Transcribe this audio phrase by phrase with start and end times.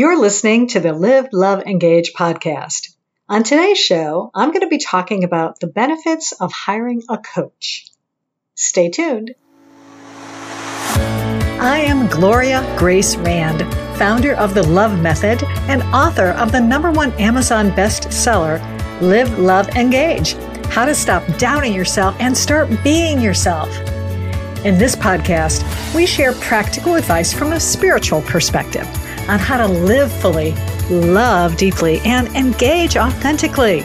[0.00, 2.96] You're listening to the Live, Love, Engage podcast.
[3.28, 7.86] On today's show, I'm going to be talking about the benefits of hiring a coach.
[8.54, 9.34] Stay tuned.
[11.60, 13.60] I am Gloria Grace Rand,
[13.98, 18.58] founder of the Love Method and author of the number one Amazon bestseller,
[19.02, 20.32] Live, Love, Engage
[20.70, 23.68] How to Stop Doubting Yourself and Start Being Yourself.
[24.64, 25.62] In this podcast,
[25.94, 28.88] we share practical advice from a spiritual perspective
[29.30, 30.52] on how to live fully,
[30.90, 33.82] love deeply, and engage authentically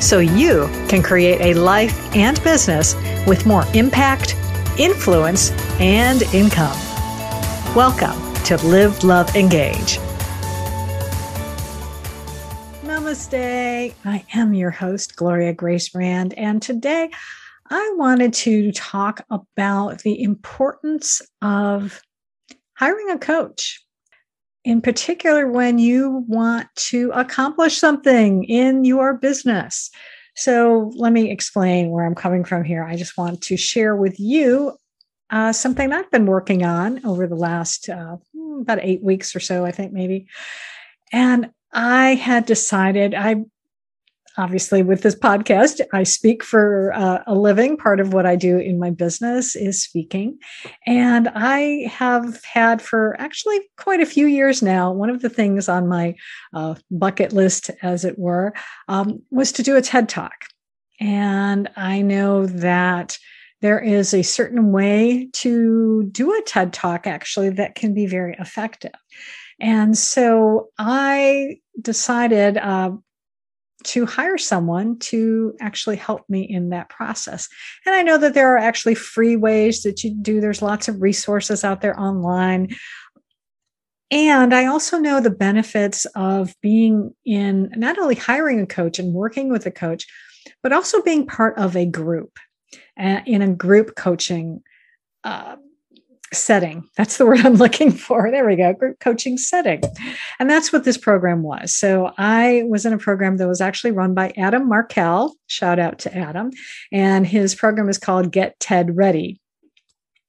[0.00, 2.94] so you can create a life and business
[3.26, 4.36] with more impact,
[4.78, 6.76] influence, and income.
[7.74, 9.98] Welcome to Live, Love, Engage.
[12.84, 13.92] Namaste.
[14.04, 17.10] I am your host, Gloria Grace Rand, and today
[17.68, 22.00] I wanted to talk about the importance of
[22.76, 23.82] hiring a coach
[24.66, 29.90] in particular when you want to accomplish something in your business.
[30.34, 32.84] So, let me explain where I'm coming from here.
[32.84, 34.76] I just want to share with you
[35.30, 38.16] uh, something I've been working on over the last uh,
[38.60, 40.26] about eight weeks or so, I think maybe.
[41.12, 43.44] And I had decided I
[44.38, 47.76] obviously with this podcast i speak for uh, a living.
[47.76, 50.38] Part of what i do in my business is speaking.
[50.86, 55.68] And i have had for actually quite a few years now one of the things
[55.68, 56.14] on my
[56.54, 58.52] uh, bucket list as it were
[58.88, 60.44] um, was to do a ted talk.
[61.00, 63.18] And i know that
[63.62, 68.36] there is a certain way to do a ted talk actually that can be very
[68.38, 68.92] effective.
[69.60, 72.92] And so I decided uh,
[73.84, 77.48] to hire someone to actually help me in that process.
[77.84, 81.02] And I know that there are actually free ways that you do, there's lots of
[81.02, 82.74] resources out there online.
[84.10, 89.12] And I also know the benefits of being in not only hiring a coach and
[89.12, 90.06] working with a coach,
[90.62, 92.38] but also being part of a group
[92.98, 94.62] uh, in a group coaching
[95.24, 95.56] uh,
[96.32, 96.88] setting.
[96.96, 98.30] That's the word I'm looking for.
[98.30, 99.82] There we go, group coaching setting.
[100.38, 101.74] And that's what this program was.
[101.74, 105.34] So I was in a program that was actually run by Adam Markel.
[105.46, 106.50] Shout out to Adam.
[106.92, 109.40] And his program is called Get TED Ready.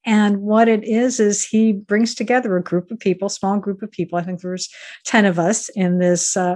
[0.05, 3.91] And what it is, is he brings together a group of people, small group of
[3.91, 4.17] people.
[4.17, 4.69] I think there's
[5.03, 6.55] 10 of us in this uh,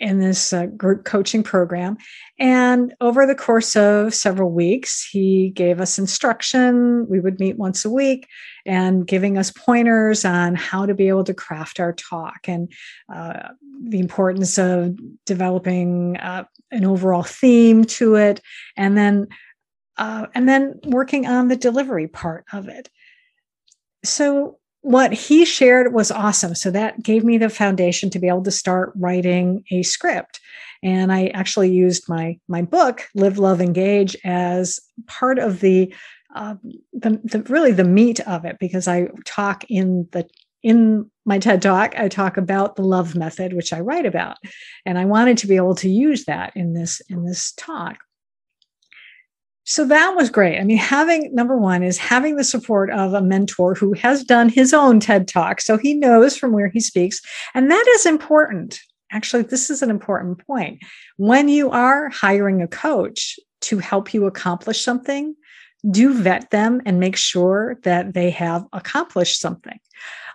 [0.00, 1.96] in this uh, group coaching program.
[2.38, 7.06] And over the course of several weeks, he gave us instruction.
[7.08, 8.26] We would meet once a week
[8.64, 12.72] and giving us pointers on how to be able to craft our talk and
[13.14, 13.50] uh,
[13.82, 18.40] the importance of developing uh, an overall theme to it.
[18.76, 19.28] And then
[19.98, 22.88] uh, and then working on the delivery part of it.
[24.02, 26.54] So what he shared was awesome.
[26.54, 30.40] So that gave me the foundation to be able to start writing a script.
[30.82, 35.94] And I actually used my my book, Live, Love, Engage, as part of the,
[36.34, 36.54] uh,
[36.94, 40.26] the, the really the meat of it because I talk in the
[40.62, 44.36] in my TED talk, I talk about the love method, which I write about,
[44.84, 47.98] and I wanted to be able to use that in this in this talk
[49.70, 50.58] so that was great.
[50.58, 54.48] I mean, having number one is having the support of a mentor who has done
[54.48, 55.60] his own TED talk.
[55.60, 57.20] So he knows from where he speaks.
[57.54, 58.80] And that is important.
[59.12, 60.82] Actually, this is an important point.
[61.18, 65.36] When you are hiring a coach to help you accomplish something,
[65.88, 69.78] do vet them and make sure that they have accomplished something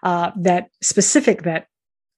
[0.04, 1.68] uh, that specific that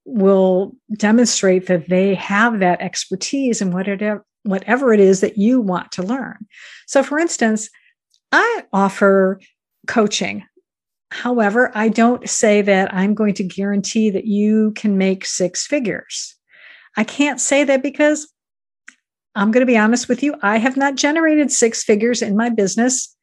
[0.06, 5.92] will demonstrate that they have that expertise in whatever whatever it is that you want
[5.94, 6.38] to learn.
[6.88, 7.70] So, for instance,
[8.32, 9.40] I offer
[9.88, 10.44] coaching.
[11.12, 16.36] However, I don't say that I'm going to guarantee that you can make six figures.
[16.98, 18.28] I can't say that because
[19.36, 22.50] I'm going to be honest with you, I have not generated six figures in my
[22.50, 23.16] business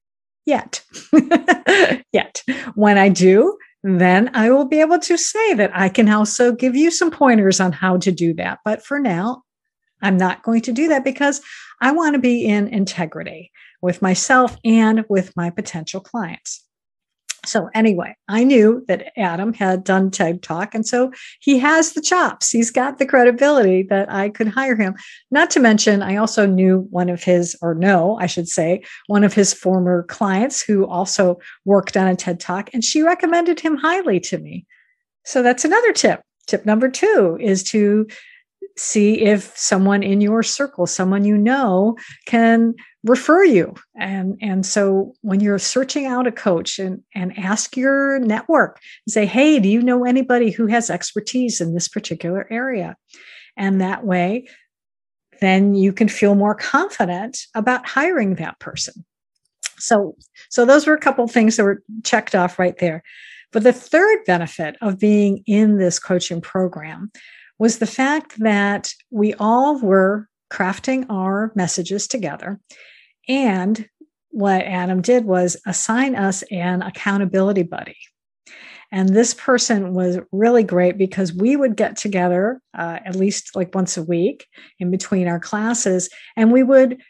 [0.47, 0.83] yet.
[2.13, 2.43] yet.
[2.75, 6.75] When I do, then I will be able to say that I can also give
[6.75, 8.61] you some pointers on how to do that.
[8.65, 9.43] But for now,
[10.05, 11.41] I'm not going to do that because
[11.81, 13.51] I want to be in integrity
[13.83, 16.63] with myself and with my potential clients.
[17.47, 20.75] So, anyway, I knew that Adam had done TED Talk.
[20.75, 22.51] And so he has the chops.
[22.51, 24.95] He's got the credibility that I could hire him.
[25.31, 29.25] Not to mention, I also knew one of his, or no, I should say, one
[29.25, 33.77] of his former clients who also worked on a TED Talk, and she recommended him
[33.77, 34.67] highly to me.
[35.25, 36.23] So, that's another tip.
[36.47, 38.07] Tip number two is to
[38.77, 42.75] see if someone in your circle, someone you know, can
[43.05, 43.75] refer you.
[43.95, 49.27] And, and so when you're searching out a coach and, and ask your network, say,
[49.27, 52.97] hey, do you know anybody who has expertise in this particular area?
[53.57, 54.49] And that way,
[55.41, 59.05] then you can feel more confident about hiring that person.
[59.79, 60.17] So,
[60.49, 63.03] so those were a couple things that were checked off right there.
[63.53, 67.13] But the third benefit of being in this coaching program
[67.59, 72.61] was the fact that we all were crafting our messages together.
[73.29, 73.89] And
[74.31, 77.97] what Adam did was assign us an accountability buddy.
[78.93, 83.75] And this person was really great because we would get together uh, at least like
[83.75, 84.47] once a week
[84.79, 87.01] in between our classes, and we would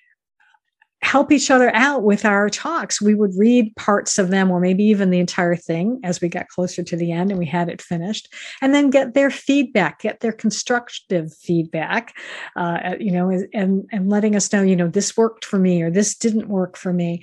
[1.04, 3.00] help each other out with our talks.
[3.00, 6.48] We would read parts of them or maybe even the entire thing as we got
[6.48, 10.20] closer to the end and we had it finished, and then get their feedback, get
[10.20, 12.16] their constructive feedback,
[12.56, 15.90] uh, you know, and, and letting us know, you know, this worked for me or
[15.90, 17.22] this didn't work for me.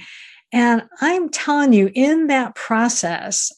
[0.54, 3.52] And I'm telling you, in that process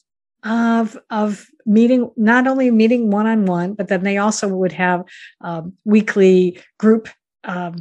[0.44, 5.04] of, of meeting, not only meeting one on one, but then they also would have
[5.42, 7.10] um, weekly group
[7.44, 7.76] um,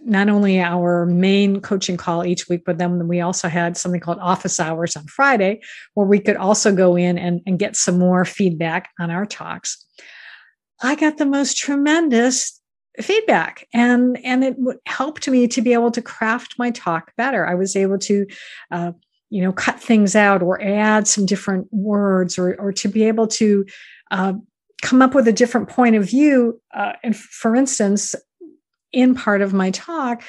[0.00, 4.18] not only our main coaching call each week, but then we also had something called
[4.20, 5.60] office hours on Friday,
[5.94, 9.84] where we could also go in and, and get some more feedback on our talks.
[10.82, 12.60] I got the most tremendous
[13.00, 14.56] feedback and and it
[14.86, 18.26] helped me to be able to craft my talk better i was able to
[18.72, 18.90] uh,
[19.30, 23.28] you know cut things out or add some different words or or to be able
[23.28, 23.64] to
[24.10, 24.32] uh,
[24.82, 28.14] come up with a different point of view uh, and for instance
[28.92, 30.22] in part of my talk,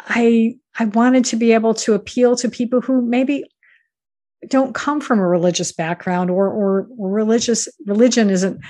[0.00, 3.44] I I wanted to be able to appeal to people who maybe
[4.48, 8.60] don't come from a religious background or or, religious religion isn't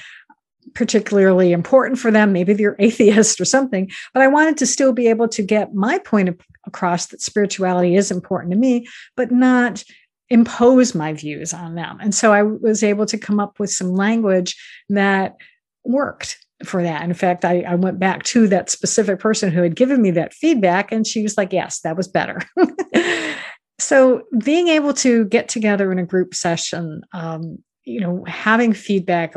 [0.75, 2.32] particularly important for them.
[2.32, 5.99] Maybe they're atheist or something, but I wanted to still be able to get my
[5.99, 9.84] point across that spirituality is important to me, but not
[10.28, 11.99] impose my views on them.
[12.00, 14.56] And so I was able to come up with some language
[14.88, 15.37] that
[15.84, 17.03] worked for that.
[17.03, 20.35] In fact, I, I went back to that specific person who had given me that
[20.35, 22.41] feedback, and she was like, Yes, that was better.
[23.79, 29.35] so, being able to get together in a group session, um, you know, having feedback,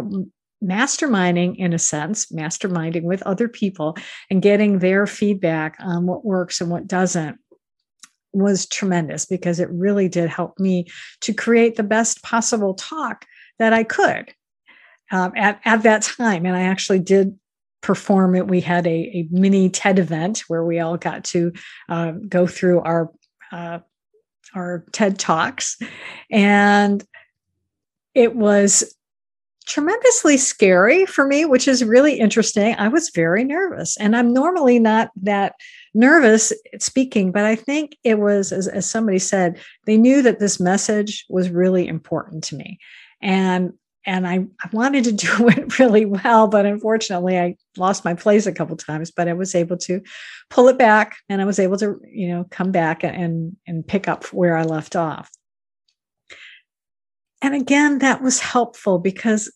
[0.64, 3.96] masterminding in a sense, masterminding with other people
[4.30, 7.38] and getting their feedback on what works and what doesn't
[8.32, 10.86] was tremendous because it really did help me
[11.22, 13.26] to create the best possible talk
[13.58, 14.34] that I could
[15.12, 16.46] um, at, at that time.
[16.46, 17.38] And I actually did
[17.82, 18.48] perform it.
[18.48, 21.54] We had a, a mini TED event where we all got to
[21.88, 23.12] uh, go through our
[23.52, 23.80] uh,
[24.56, 25.78] our TED talks,
[26.32, 27.04] and
[28.16, 28.96] it was
[29.66, 32.76] tremendously scary for me, which is really interesting.
[32.76, 35.54] I was very nervous, and I'm normally not that
[35.94, 40.60] nervous speaking, but I think it was, as, as somebody said, they knew that this
[40.60, 42.80] message was really important to me.
[43.22, 43.74] And
[44.10, 48.48] and I, I wanted to do it really well, but unfortunately, I lost my place
[48.48, 49.12] a couple times.
[49.12, 50.02] But I was able to
[50.50, 54.08] pull it back, and I was able to, you know, come back and and pick
[54.08, 55.30] up where I left off.
[57.42, 59.50] And again, that was helpful because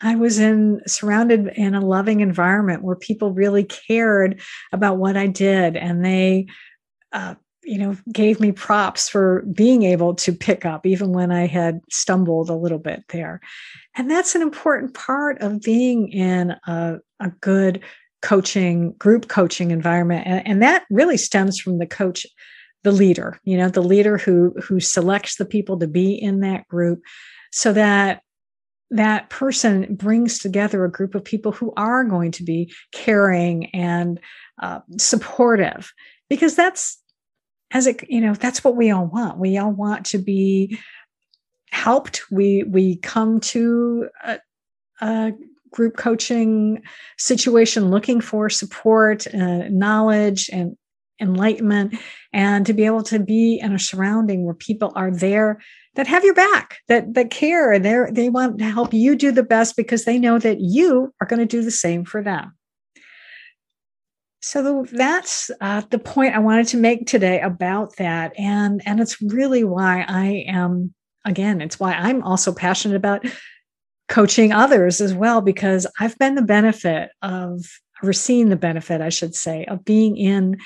[0.00, 5.26] I was in surrounded in a loving environment where people really cared about what I
[5.26, 6.46] did, and they
[7.12, 7.36] uh,
[7.68, 11.80] you know, gave me props for being able to pick up even when I had
[11.90, 13.40] stumbled a little bit there.
[13.94, 17.82] And that's an important part of being in a, a good
[18.22, 20.26] coaching, group coaching environment.
[20.26, 22.26] And, and that really stems from the coach,
[22.84, 26.66] the leader, you know, the leader who who selects the people to be in that
[26.68, 27.02] group
[27.52, 28.22] so that
[28.90, 34.18] that person brings together a group of people who are going to be caring and
[34.62, 35.92] uh, supportive
[36.30, 36.98] because that's
[37.72, 39.38] as it you know that's what we all want.
[39.38, 40.78] We all want to be
[41.70, 42.22] helped.
[42.30, 44.38] We we come to a,
[45.00, 45.32] a
[45.70, 46.82] group coaching
[47.18, 50.76] situation looking for support uh, knowledge and
[51.20, 51.98] enlightenment
[52.32, 55.60] and to be able to be in a surrounding where people are there
[55.94, 59.32] that have your back that that care and they they want to help you do
[59.32, 62.56] the best because they know that you are going to do the same for them
[64.40, 69.20] so that's uh, the point I wanted to make today about that, and and it's
[69.20, 71.60] really why I am again.
[71.60, 73.26] It's why I'm also passionate about
[74.08, 77.64] coaching others as well because I've been the benefit of
[78.02, 80.56] or seen the benefit, I should say, of being in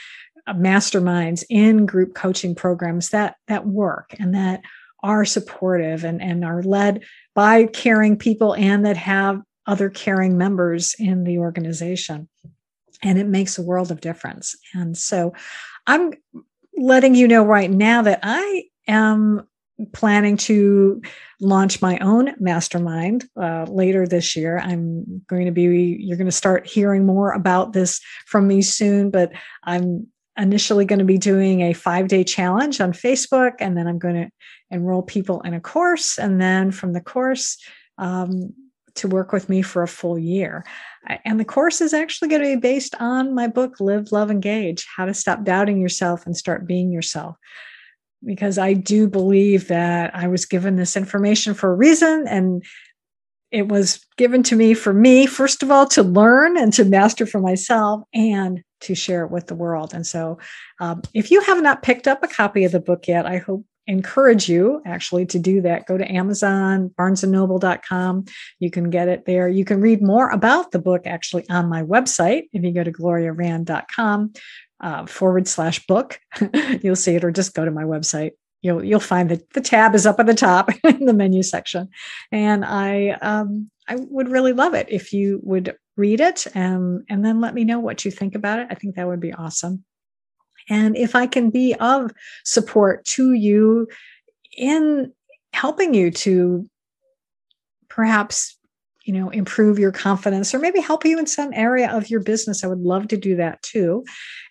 [0.47, 4.61] uh, masterminds in group coaching programs that that work and that
[5.03, 10.95] are supportive and and are led by caring people and that have other caring members
[10.99, 12.29] in the organization.
[13.03, 14.57] And it makes a world of difference.
[14.75, 15.35] And so
[15.87, 16.13] I'm
[16.77, 19.47] letting you know right now that I am
[19.93, 21.03] planning to
[21.41, 24.59] launch my own mastermind uh, later this year.
[24.59, 29.11] I'm going to be, you're going to start hearing more about this from me soon,
[29.11, 29.33] but
[29.65, 30.07] I'm
[30.39, 34.15] initially going to be doing a five day challenge on Facebook, and then I'm going
[34.15, 34.31] to
[34.71, 36.19] enroll people in a course.
[36.19, 37.59] And then from the course,
[37.99, 38.55] um,
[38.95, 40.65] to work with me for a full year.
[41.25, 44.87] And the course is actually going to be based on my book, Live, Love, Engage
[44.97, 47.37] How to Stop Doubting Yourself and Start Being Yourself.
[48.25, 52.63] Because I do believe that I was given this information for a reason and
[53.51, 57.27] it was given to me for me, first of all, to learn and to master
[57.27, 59.93] for myself and to share it with the world.
[59.93, 60.39] And so,
[60.81, 63.67] um, if you have not picked up a copy of the book yet, I hope
[63.87, 65.87] encourage you actually to do that.
[65.87, 68.25] Go to Amazon, barnesandnoble.com.
[68.59, 69.49] You can get it there.
[69.49, 72.45] You can read more about the book actually on my website.
[72.53, 74.33] If you go to gloriarand.com
[74.81, 76.21] uh, forward slash book,
[76.83, 78.33] you'll see it, or just go to my website.
[78.63, 81.89] You'll you'll find that the tab is up at the top in the menu section,
[82.31, 87.25] and I um, I would really love it if you would read it and and
[87.25, 88.69] then let me know what you think about it.
[88.71, 89.85] I think that would be awesome.
[90.69, 92.13] And if I can be of
[92.45, 93.89] support to you
[94.57, 95.13] in
[95.53, 96.69] helping you to
[97.89, 98.59] perhaps
[99.05, 102.63] you know improve your confidence or maybe help you in some area of your business
[102.63, 104.05] i would love to do that too.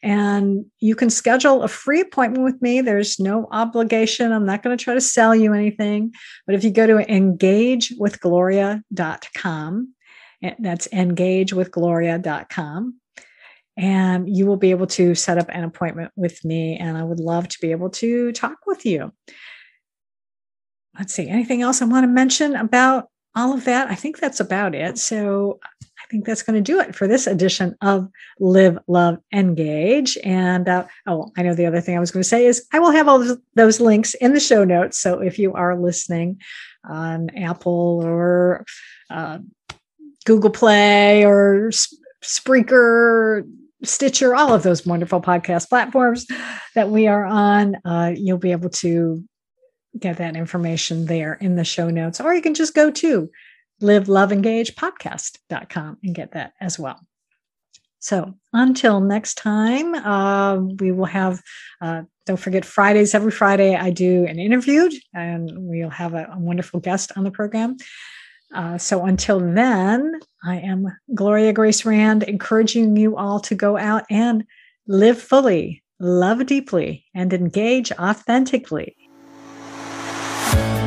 [0.04, 2.82] And you can schedule a free appointment with me.
[2.82, 4.32] There's no obligation.
[4.32, 6.14] I'm not going to try to sell you anything.
[6.46, 9.94] But if you go to engagewithgloria.com
[10.44, 13.01] eh, that's engagewithgloria.com
[13.82, 16.78] and you will be able to set up an appointment with me.
[16.78, 19.12] And I would love to be able to talk with you.
[20.98, 23.90] Let's see, anything else I want to mention about all of that?
[23.90, 25.00] I think that's about it.
[25.00, 28.08] So I think that's going to do it for this edition of
[28.40, 30.16] Live, Love, Engage.
[30.24, 32.80] And uh, oh, I know the other thing I was going to say is I
[32.80, 35.00] will have all those links in the show notes.
[35.00, 36.40] So if you are listening
[36.88, 38.64] on Apple or
[39.10, 39.40] uh,
[40.26, 41.72] Google Play or
[42.22, 43.44] Spreaker,
[43.84, 46.28] Stitcher, all of those wonderful podcast platforms
[46.76, 47.76] that we are on.
[47.84, 49.24] Uh, you'll be able to
[50.00, 53.30] get that information there in the show notes, or you can just go to
[53.82, 57.00] live, love, engage podcast.com and get that as well.
[58.00, 61.42] So until next time, uh, we will have,
[61.82, 66.40] uh, don't forget Fridays, every Friday, I do an interview and we'll have a, a
[66.40, 67.78] wonderful guest on the program.
[68.54, 74.04] Uh, so until then, I am Gloria Grace Rand, encouraging you all to go out
[74.10, 74.44] and
[74.88, 78.98] live fully, love deeply, and engage authentically.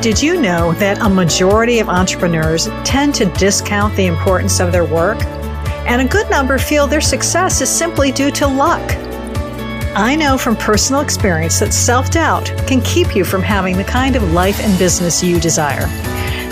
[0.01, 4.85] Did you know that a majority of entrepreneurs tend to discount the importance of their
[4.85, 5.17] work?
[5.87, 8.95] And a good number feel their success is simply due to luck.
[9.97, 14.15] I know from personal experience that self doubt can keep you from having the kind
[14.15, 15.87] of life and business you desire.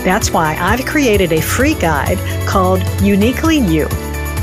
[0.04, 3.88] That's why I've created a free guide called Uniquely You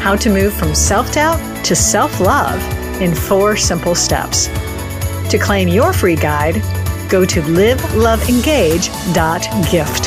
[0.00, 2.62] How to Move from Self Doubt to Self Love
[3.02, 4.49] in Four Simple Steps.
[5.31, 6.62] To claim your free guide,
[7.11, 10.05] go to liveloveengage.gift.